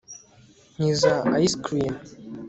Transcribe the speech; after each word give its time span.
nkiza 0.75 1.13
ice 1.45 1.55
cream 1.63 1.93